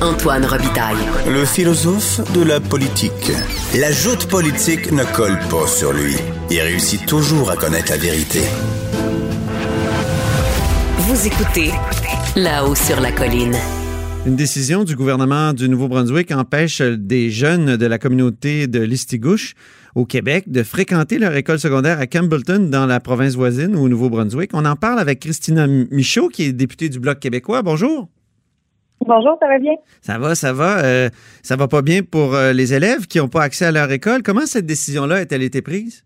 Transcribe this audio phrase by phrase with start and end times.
[0.00, 0.96] Antoine Robitaille.
[1.26, 3.32] Le philosophe de la politique.
[3.76, 6.14] La joute politique ne colle pas sur lui.
[6.50, 8.38] Il réussit toujours à connaître la vérité.
[10.98, 11.72] Vous écoutez
[12.36, 13.56] là-haut sur la colline.
[14.24, 19.54] Une décision du gouvernement du Nouveau-Brunswick empêche des jeunes de la communauté de Listigouche
[19.96, 24.50] au Québec de fréquenter leur école secondaire à Campbellton dans la province voisine au Nouveau-Brunswick.
[24.52, 27.62] On en parle avec Christina Michaud, qui est députée du Bloc québécois.
[27.62, 28.08] Bonjour.
[29.06, 29.74] Bonjour, ça va bien?
[30.02, 30.84] Ça va, ça va.
[30.84, 31.08] Euh,
[31.42, 34.22] ça va pas bien pour euh, les élèves qui n'ont pas accès à leur école.
[34.22, 36.04] Comment cette décision-là a-t-elle été prise?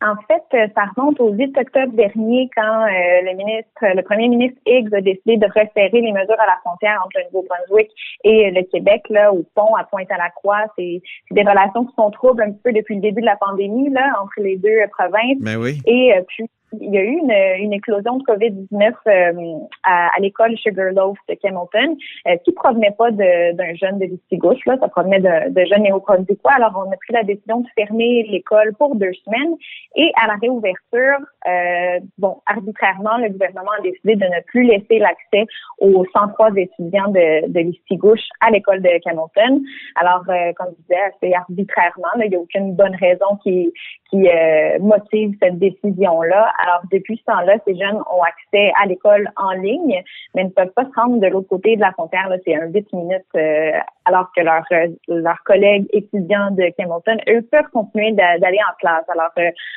[0.00, 4.58] En fait, euh, ça remonte au 8 octobre dernier quand le ministre, le premier ministre
[4.64, 7.90] Higgs a décidé de resserrer les mesures à la frontière entre le Nouveau-Brunswick
[8.24, 10.66] et le Québec, là, au pont à Pointe-à-la-Croix.
[10.78, 13.90] C'est des relations qui sont troubles un petit peu depuis le début de la pandémie,
[13.90, 15.40] là, entre les deux provinces.
[15.40, 15.80] Ben oui.
[15.86, 20.56] Et puis, il y a eu une, une éclosion de COVID-19 euh, à, à l'école
[20.58, 25.50] Sugarloaf de Camelton, euh, qui provenait pas d'un jeune de Listigouche, là, ça provenait de,
[25.50, 26.52] de jeunes néo-brunswickois.
[26.52, 29.54] Alors, on a pris la décision de fermer l'école pour deux semaines
[29.96, 34.98] et à la réouverture, euh, bon, arbitrairement, le gouvernement a décidé de ne plus laisser
[34.98, 35.46] l'accès
[35.78, 39.62] aux 103 étudiants de, de Listigouche à l'école de Camelton.
[39.96, 43.72] Alors, euh, comme je disais, c'est arbitrairement, il n'y a aucune bonne raison qui,
[44.10, 46.52] qui euh, motive cette décision-là.
[46.58, 50.02] Alors, depuis ce temps-là, ces jeunes ont accès à l'école en ligne,
[50.34, 52.28] mais ne peuvent pas se rendre de l'autre côté de la frontière.
[52.44, 53.70] C'est un 8 minutes, euh,
[54.04, 59.04] alors que leurs euh, leurs collègues étudiants de Campbellton, eux, peuvent continuer d'aller en classe.
[59.08, 59.30] Alors,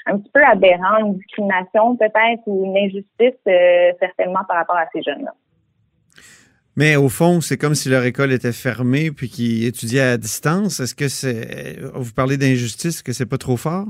[0.08, 3.40] un petit peu aberrant, une discrimination peut-être ou une injustice
[4.00, 5.34] certainement par rapport à ces jeunes-là.
[6.76, 10.80] Mais au fond, c'est comme si leur école était fermée puis qu'ils étudiaient à distance.
[10.80, 11.78] Est-ce que c'est.
[11.94, 13.86] Vous parlez d'injustice, que c'est pas trop fort?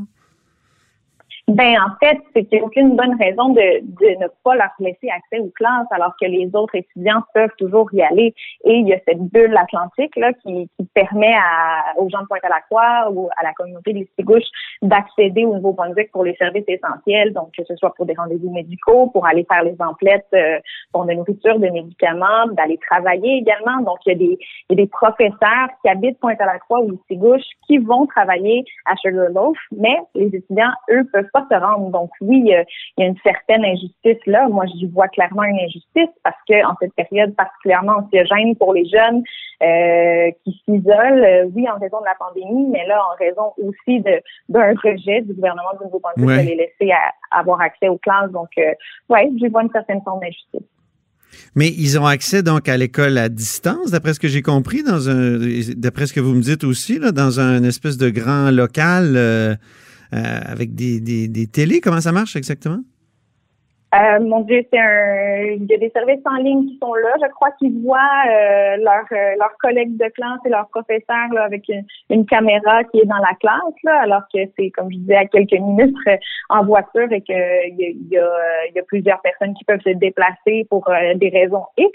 [1.47, 5.09] Ben en fait, c'est n'y a aucune bonne raison de, de, ne pas leur laisser
[5.09, 8.33] accès aux classes alors que les autres étudiants peuvent toujours y aller.
[8.63, 12.27] Et il y a cette bulle atlantique là qui, qui permet à, aux gens de
[12.27, 14.43] Pointe-à-la-Croix ou à la communauté de l'Istigouche
[14.81, 19.07] d'accéder au Nouveau-Brunswick pour les services essentiels, donc que ce soit pour des rendez-vous médicaux,
[19.07, 20.59] pour aller faire les emplettes euh,
[20.93, 23.81] pour de nourriture, de médicaments, d'aller travailler également.
[23.81, 27.43] Donc il y a des, il y a des professeurs qui habitent Pointe-à-la-Croix ou l'Istigouche
[27.67, 31.89] qui vont travailler à Sugarloaf, mais les étudiants, eux, peuvent pas se rendre.
[31.89, 34.47] Donc oui, il y a une certaine injustice là.
[34.49, 38.85] Moi, j'y vois clairement une injustice parce que en cette période particulièrement anxiogène pour les
[38.85, 39.23] jeunes
[39.61, 44.01] euh, qui s'isolent, euh, oui, en raison de la pandémie, mais là, en raison aussi
[44.49, 46.93] d'un rejet du gouvernement du Nouveau-Brunswick de les laisser
[47.29, 48.31] avoir accès aux classes.
[48.31, 48.73] Donc, euh,
[49.09, 50.67] ouais, j'y vois une certaine forme d'injustice.
[51.55, 55.09] Mais ils ont accès donc à l'école à distance, d'après ce que j'ai compris, dans
[55.09, 55.37] un,
[55.77, 59.13] d'après ce que vous me dites aussi, là, dans un espèce de grand local.
[59.15, 59.55] Euh, euh,
[60.11, 61.81] avec des, des, des télés.
[61.81, 62.83] Comment ça marche exactement?
[63.93, 65.57] Euh, mon Dieu, c'est un.
[65.59, 67.09] Il y a des services en ligne qui sont là.
[67.21, 71.43] Je crois qu'ils voient euh, leurs euh, leurs collègues de classe et leurs professeurs là,
[71.43, 71.69] avec
[72.09, 75.25] une, caméra qui est dans la classe, là, alors que c'est, comme je disais, à
[75.25, 76.15] quelques minutes euh,
[76.49, 79.89] en voiture et qu'il y a, y, a, y a plusieurs personnes qui peuvent se
[79.89, 81.91] déplacer pour des raisons X.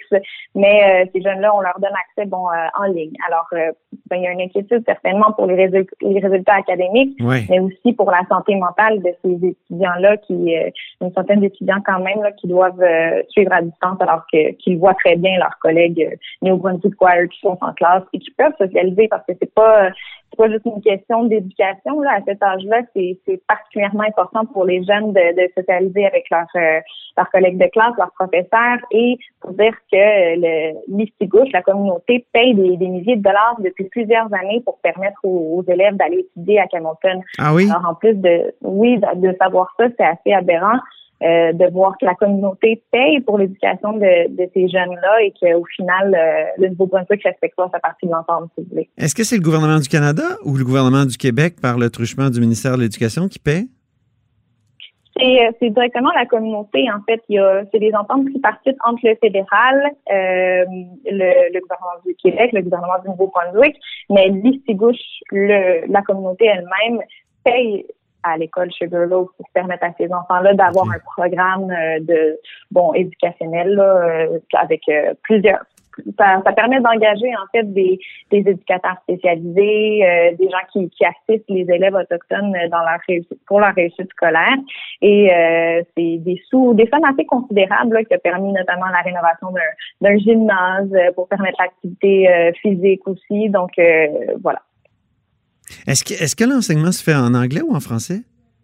[0.55, 2.47] Mais ces jeunes-là, on leur donne accès bon
[2.79, 3.15] en ligne.
[3.27, 7.61] Alors, ben, il y a une inquiétude certainement pour les, résultats, les résultats académiques, mais
[7.61, 10.55] aussi pour la santé mentale de ces étudiants-là, qui
[11.01, 14.79] une centaine d'étudiants quand même là, qui doivent euh, suivre à distance alors que qu'ils
[14.79, 16.95] voient très bien leurs collègues euh, néo-brunswick
[17.31, 19.91] qui sont en classe et qui peuvent socialiser parce que c'est pas
[20.31, 24.65] c'est pas juste une question d'éducation là à cet âge-là, c'est c'est particulièrement important pour
[24.65, 26.81] les jeunes de, de socialiser avec leurs euh,
[27.17, 32.55] leurs collègues de classe, leurs professeurs et pour dire que le l'Istigouche, la communauté paye
[32.55, 36.67] des, des, milliers de dollars depuis plusieurs années pour permettre aux, élèves d'aller étudier à
[36.67, 37.23] Camelton.
[37.39, 37.71] Ah oui?
[37.71, 40.79] Alors en plus de oui de, de savoir ça, c'est assez aberrant.
[41.23, 45.65] Euh, de voir que la communauté paye pour l'éducation de, de, ces jeunes-là et qu'au
[45.75, 48.91] final, euh, le Nouveau-Brunswick respecte pas sa partie de l'entente, si vous voulez.
[48.99, 52.29] Est-ce que c'est le gouvernement du Canada ou le gouvernement du Québec par le truchement
[52.29, 53.65] du ministère de l'Éducation qui paie?
[55.19, 57.23] C'est, euh, directement la communauté, en fait.
[57.31, 60.65] Il y a, c'est des ententes tripartites entre le fédéral, euh,
[61.07, 63.75] le, le, gouvernement du Québec, le gouvernement du Nouveau-Brunswick,
[64.11, 65.01] mais l'Istigouche,
[65.33, 67.01] la communauté elle-même
[67.43, 67.87] paye
[68.27, 72.39] à l'école Sugarloaf pour permettre à ces enfants-là d'avoir un programme euh, de
[72.71, 75.61] bon éducationnel euh, avec euh, plusieurs
[76.19, 77.99] ça, permet d'engager en fait des,
[78.31, 83.61] des éducateurs spécialisés, des gens qui, qui assistent les élèves autochtones dans leur réussite, pour
[83.61, 84.59] leur réussite scolaire.
[85.01, 85.31] Et
[85.97, 89.49] c'est des sous, des sommes assez considérables qui ont permis notamment la rénovation
[90.03, 93.49] d'un gymnase pour permettre l'activité physique aussi.
[93.49, 93.71] Donc
[94.43, 94.61] voilà.
[95.87, 98.23] Est-ce que, est que l'enseignement se fait en anglais ou en français?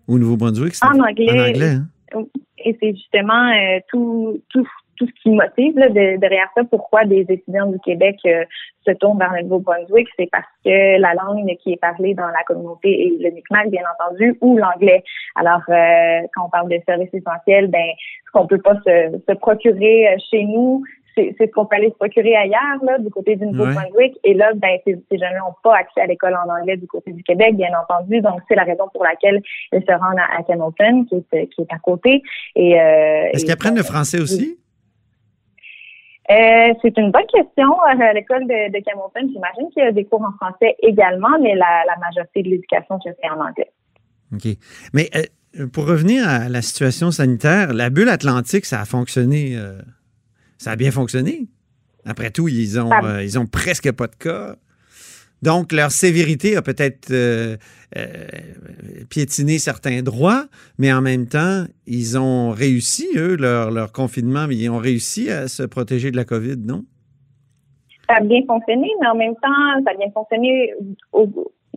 [0.09, 0.75] Au Nouveau-Brunswick?
[0.83, 1.31] En anglais.
[1.31, 1.77] En anglais,
[2.15, 2.25] hein?
[2.65, 4.67] Et c'est justement euh, tout, tout,
[4.97, 8.45] tout ce qui motive là, derrière ça, pourquoi des étudiants du Québec euh,
[8.87, 12.43] se tournent vers le Nouveau-Brunswick, c'est parce que la langue qui est parlée dans la
[12.47, 15.03] communauté est le Mi'kmaq, bien entendu, ou l'anglais.
[15.35, 17.87] Alors, euh, quand on parle de services essentiels, ben,
[18.27, 20.85] ce qu'on peut pas se, se procurer chez nous,
[21.15, 24.19] c'est ce qu'on peut aller se procurer ailleurs, là, du côté du Nouveau-Brunswick.
[24.25, 27.13] Et là, ben, ces, ces jeunes n'ont pas accès à l'école en anglais du côté
[27.13, 28.21] du Québec, bien entendu.
[28.21, 29.43] Donc, c'est la raison pour laquelle
[29.73, 32.23] ils se rendent à, Hamilton, qui est, qui est à côté.
[32.57, 34.59] Et, euh, Est-ce qu'ils apprennent le français aussi?
[36.31, 37.69] Euh, c'est une bonne question.
[37.73, 41.39] Euh, à l'école de, de Hamilton, j'imagine qu'il y a des cours en français également,
[41.41, 43.71] mais la, la majorité de l'éducation se fait en anglais.
[44.33, 44.57] OK.
[44.95, 49.59] Mais euh, pour revenir à la situation sanitaire, la bulle atlantique, ça a fonctionné
[50.63, 51.49] ça a bien fonctionné.
[52.05, 54.55] Après tout, ils ont, euh, ils ont presque pas de cas.
[55.43, 57.57] Donc, leur sévérité a peut-être euh,
[57.97, 58.27] euh,
[59.11, 60.47] piétiné certains droits,
[60.79, 65.49] mais en même temps, ils ont réussi, eux, leur, leur confinement, ils ont réussi à
[65.49, 66.85] se protéger de la COVID, non?
[68.09, 70.75] Ça a bien fonctionné, mais en même temps, ça a bien fonctionné
[71.13, 71.27] au,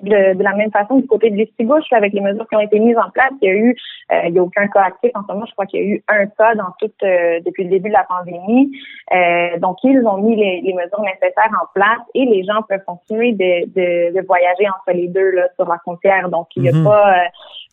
[0.01, 2.97] de, la même façon du côté de l'Estigouche, avec les mesures qui ont été mises
[2.97, 3.75] en place, il y a eu,
[4.11, 5.45] euh, il y a aucun cas actif en ce moment.
[5.45, 7.93] Je crois qu'il y a eu un cas dans toute euh, depuis le début de
[7.93, 8.71] la pandémie.
[9.13, 12.83] Euh, donc ils ont mis les, les, mesures nécessaires en place et les gens peuvent
[12.85, 16.29] continuer de, de, de voyager entre les deux là sur la frontière.
[16.29, 16.83] Donc il n'y a mhm.
[16.83, 17.15] pas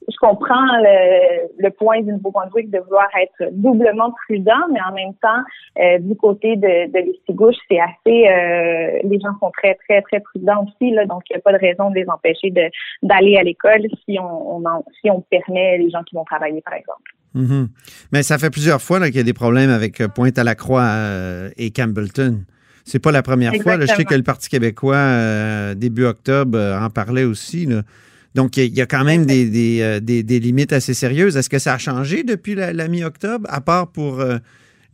[0.08, 5.14] je comprends le, le point du Nouveau-Brunswick de vouloir être doublement prudent, mais en même
[5.14, 5.42] temps,
[5.80, 10.20] euh, du côté de, de l'Estigouche, c'est assez, euh, les gens sont très, très, très
[10.20, 12.62] prudents aussi, là, donc il n'y a pas de raison de les empêcher de,
[13.02, 16.74] d'aller à l'école si on, on si on permet les gens qui vont travailler, par
[16.74, 17.02] exemple.
[17.34, 17.68] Mm-hmm.
[18.12, 21.50] Mais ça fait plusieurs fois là, qu'il y a des problèmes avec euh, Pointe-à-la-Croix euh,
[21.56, 22.42] et Campbellton.
[22.84, 23.76] C'est pas la première fois.
[23.76, 27.64] Là, je sais que le Parti québécois, début octobre, en parlait aussi.
[27.64, 27.82] Là.
[28.34, 31.36] Donc, il y, a quand même euh, des, des, limites assez sérieuses.
[31.36, 34.38] Est-ce que ça a changé depuis la, mi-octobre, à part pour euh,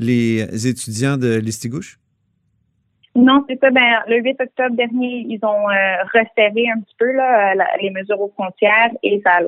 [0.01, 1.99] les étudiants de l'Istigouche?
[3.15, 3.71] Non, c'est ça.
[3.71, 8.21] Ben, le 8 octobre dernier, ils ont euh, resserré un petit peu là, les mesures
[8.21, 9.39] aux frontières et ça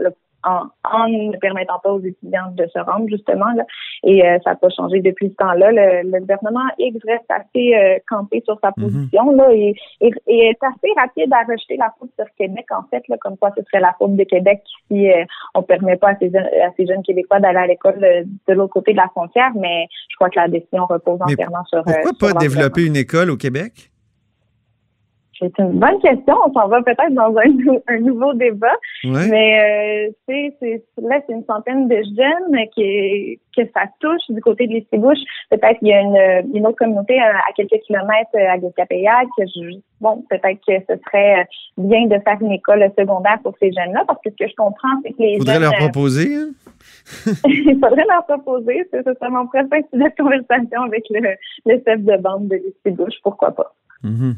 [0.45, 3.65] en, en, ne permettant pas aux étudiants de se rendre justement là.
[4.03, 5.71] Et euh, ça n'a pas changé depuis ce temps-là.
[5.73, 8.85] Le, le, gouvernement X reste assez euh, campé sur sa mhm.
[8.85, 13.07] position là et, et, est assez rapide à rejeter la faute sur Québec en fait
[13.09, 16.19] là, comme quoi ce serait la faute de Québec si euh, on permet pas à
[16.19, 19.51] ces, à ces jeunes Québécois d'aller à l'école de, l'autre côté de la frontière.
[19.57, 21.83] Mais je crois que la décision repose entièrement sur.
[21.83, 23.90] Pourquoi pas développer une école au Québec?
[25.41, 26.37] C'est une bonne question.
[26.47, 28.77] On s'en va peut-être dans un, nouveau débat.
[29.05, 34.67] Mais euh, c'est, là, c'est une centaine de jeunes qui, que ça touche du côté
[34.67, 35.19] de l'Estébouche.
[35.51, 39.29] Peut-être qu'il y a une, une autre communauté à, quelques kilomètres à Guacapayac.
[40.01, 41.47] Bon, peut-être que ce serait
[41.79, 45.01] bien de faire une école secondaire pour ces jeunes-là, parce que ce que je comprends,
[45.03, 46.51] c'est que les Faudrait leur proposer, hein?
[47.47, 48.87] Il faudrait leur proposer.
[48.93, 51.35] C'est mon prochain sujet de conversation avec le,
[51.67, 53.15] le chef de bande de l'Estébouche.
[53.23, 53.75] Pourquoi pas?
[54.05, 54.35] Mm-hmm.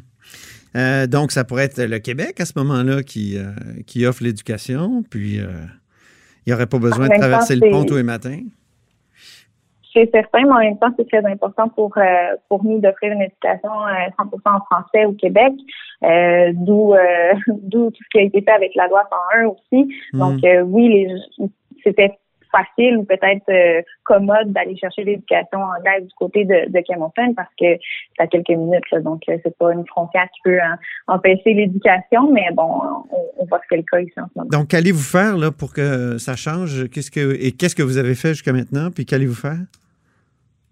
[0.77, 3.51] Euh, donc, ça pourrait être le Québec à ce moment-là qui, euh,
[3.87, 5.47] qui offre l'éducation, puis euh,
[6.47, 8.41] il n'y aurait pas besoin de traverser le pont tous les matins.
[9.95, 11.99] C'est certain, mais en même temps, c'est très important pour
[12.49, 15.53] pour nous d'offrir une éducation 100% en français au Québec,
[16.55, 16.95] d'où
[17.47, 19.03] d'où tout ce qui a été fait avec la loi
[19.35, 19.95] 101 aussi.
[20.15, 21.49] Donc oui, les
[21.85, 22.19] c'était
[22.53, 27.79] facile ou peut-être euh, commode d'aller chercher l'éducation anglaise du côté de, de parce que
[28.17, 30.79] c'est à quelques minutes, donc euh, c'est pas une frontière qui peut hein,
[31.09, 32.69] empêcher l'éducation, mais bon,
[33.39, 34.49] on, voit que c'est le cas ici en ce moment.
[34.51, 36.89] Donc, qu'allez-vous faire là pour que ça change?
[36.91, 38.91] Qu'est-ce que et qu'est-ce que vous avez fait jusqu'à maintenant?
[38.95, 39.59] Puis qu'allez-vous faire?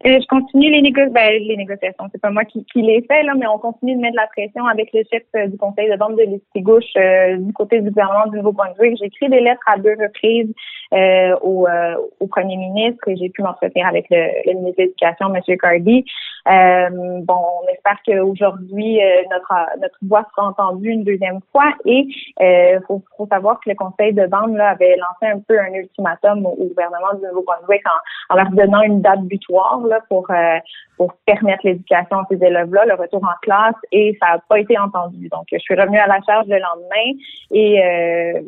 [0.06, 2.06] Euh, je continue les, négo ben, les négociations.
[2.10, 4.66] C'est pas moi qui, qui les fais, là, mais on continue de mettre la pression
[4.66, 8.26] avec le chef euh, du conseil de vente de l'Estigouche euh, du côté du gouvernement
[8.28, 8.96] du Nouveau-Brunswick.
[8.98, 10.52] J'ai écrit des lettres à deux reprises
[11.42, 11.68] au,
[12.18, 15.56] au premier ministre et j'ai pu m'entretenir avec le, le, ministre de l'Éducation, M.
[15.58, 16.04] Cardi.
[16.46, 18.98] bon, on espère qu'aujourd'hui,
[19.30, 22.08] notre, notre voix sera entendue une deuxième fois et
[22.40, 25.72] il faut, faut, savoir que le conseil de vente là, avait lancé un peu un
[25.74, 30.58] ultimatum au, gouvernement du Nouveau-Brunswick en, en leur donnant une date butoir pour, euh,
[30.96, 34.78] pour permettre l'éducation à ces élèves-là, le retour en classe, et ça n'a pas été
[34.78, 35.28] entendu.
[35.28, 37.18] Donc, je suis revenue à la charge le lendemain
[37.52, 38.40] et euh,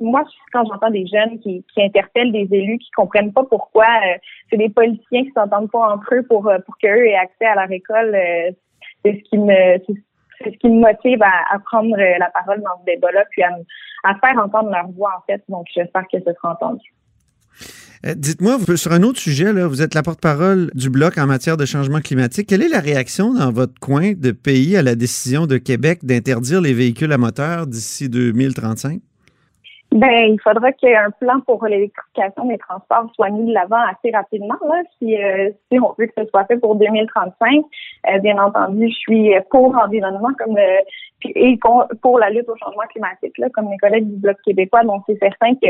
[0.00, 4.18] moi, quand j'entends des jeunes qui, interpellent des élus qui comprennent pas pourquoi euh,
[4.50, 7.70] c'est des politiciens qui s'entendent pas entre eux pour pour qu'eux aient accès à leur
[7.70, 8.16] école,
[9.04, 9.78] c'est ce qui me
[10.38, 13.50] c'est ce qui me motive à, prendre la parole dans ce débat-là, puis à,
[14.02, 15.42] à faire entendre leur voix en fait.
[15.48, 16.92] Donc, j'espère que ce sera entendu.
[18.06, 21.64] Euh, dites-moi, sur un autre sujet, vous êtes la porte-parole du Bloc en matière de
[21.64, 22.48] changement climatique.
[22.48, 26.60] Quelle est la réaction dans votre coin de pays à la décision de Québec d'interdire
[26.60, 29.00] les véhicules à moteur d'ici 2035?
[29.92, 34.58] Ben, il faudra qu'un plan pour l'électrification des transports soit mis de l'avant assez rapidement,
[34.68, 37.64] là, si, euh, si on veut que ce soit fait pour 2035.
[38.10, 40.56] Euh, bien entendu, je suis pour l'environnement comme
[41.34, 41.58] et
[42.02, 44.82] pour la lutte au changement climatique, là, comme mes collègues du Bloc québécois.
[44.84, 45.68] Donc, c'est certain que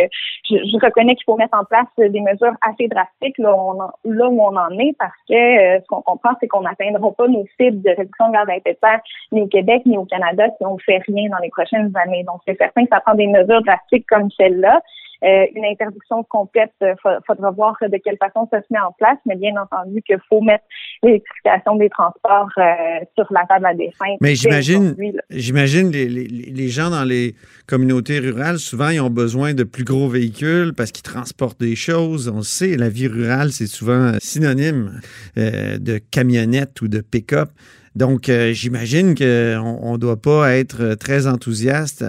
[0.49, 4.71] je, reconnais qu'il faut mettre en place des mesures assez drastiques là, où on en
[4.79, 5.35] est, parce que
[5.81, 8.73] ce qu'on comprend, c'est qu'on n'atteindra pas nos cibles de réduction de gaz à effet
[8.73, 9.01] de serre
[9.33, 12.25] ni au Québec ni au Canada si on ne fait rien dans les prochaines années.
[12.25, 14.81] Donc, c'est certain que ça prend des mesures drastiques comme celle-là.
[15.25, 18.93] Euh, une interdiction complète, il euh, faudra voir de quelle façon ça se met en
[18.93, 20.65] place, mais bien entendu qu'il faut mettre
[21.03, 24.17] l'électrification des transports euh, sur la table à des fins.
[24.21, 24.95] Mais j'imagine,
[25.31, 27.35] j'imagine les, les, les, gens dans les
[27.67, 32.29] communautés rurales, souvent, ils ont besoin de plus gros véhicules parce qu'ils transportent des choses.
[32.29, 35.01] On sait, la vie rurale, c'est souvent synonyme
[35.37, 37.49] de camionnette ou de pick-up.
[37.97, 42.05] Donc, euh, j'imagine qu'on ne doit pas être très enthousiaste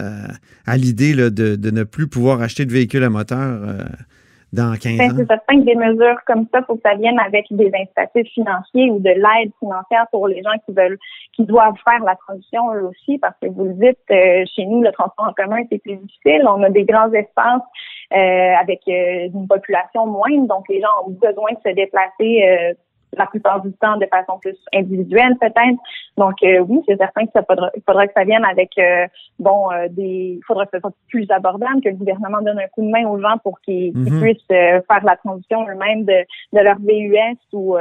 [0.66, 3.84] à, l'idée de, de, ne plus pouvoir acheter de véhicules à moteur euh,
[4.52, 5.16] dans 15 ben, ans.
[5.16, 8.90] C'est certain que des mesures comme ça, faut que ça vienne avec des incitatifs financiers
[8.90, 10.98] ou de l'aide financière pour les gens qui veulent,
[11.34, 14.82] qui doivent faire la transition eux aussi, parce que vous le dites, euh, chez nous,
[14.82, 16.42] le transport en commun, c'est plus difficile.
[16.48, 17.62] On a des grands espaces
[18.12, 22.76] avec une population moindre, donc les gens ont besoin de se déplacer
[23.14, 25.80] la plupart du temps de façon plus individuelle peut-être.
[26.18, 29.08] Donc euh, oui, c'est certain que ça faudra, il faudra que ça vienne avec euh,
[29.40, 32.68] bon euh, des il faudra que ce soit plus abordable, que le gouvernement donne un
[32.68, 34.22] coup de main aux gens pour qu'ils mhm.
[34.22, 37.78] puissent faire la transition eux-mêmes de, de leur VUS ou,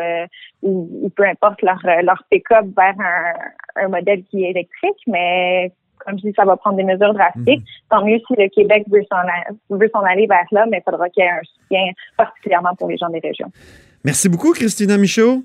[0.62, 5.72] ou, peu importe leur leur pick-up vers un, un modèle qui est électrique, mais
[6.04, 7.60] comme je dis, ça va prendre des mesures drastiques.
[7.60, 7.88] Mhm.
[7.90, 11.26] Tant mieux si le Québec veut s'en aller vers là, mais il faudra qu'il y
[11.26, 13.50] ait un soutien particulièrement pour les gens des régions.
[14.04, 15.42] Merci beaucoup, Christina Michaud.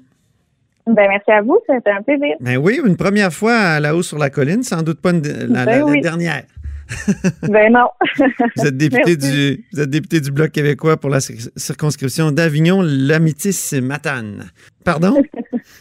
[0.86, 2.36] Ben, merci à vous, c'était un plaisir.
[2.40, 5.66] Ben oui, une première fois à la haut sur la colline, sans doute pas la,
[5.66, 6.44] ben dernière.
[7.44, 7.88] ben non.
[8.56, 13.80] vous, êtes député du, vous êtes député du Bloc québécois pour la circonscription d'Avignon, Lamitis,
[13.82, 14.50] Matane.
[14.84, 15.22] Pardon?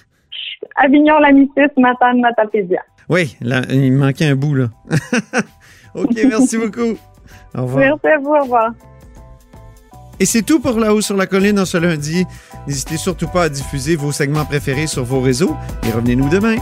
[0.76, 2.82] Avignon, Lamitis, Matane, Matapédia.
[3.08, 4.68] Oui, là, il me manquait un bout, là.
[5.94, 6.98] OK, merci beaucoup.
[7.56, 7.78] Au revoir.
[7.78, 8.72] Merci à vous, au revoir.
[10.20, 12.26] Et c'est tout pour La Haut sur la Colline en ce lundi.
[12.66, 15.56] N'hésitez surtout pas à diffuser vos segments préférés sur vos réseaux
[15.86, 16.56] et revenez-nous demain.